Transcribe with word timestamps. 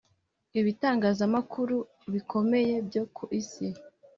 Ibitangazamakuru 0.59 1.75
bikomeye 2.13 2.73
byo 2.87 3.03
ku 3.15 3.23
isi 3.39 3.67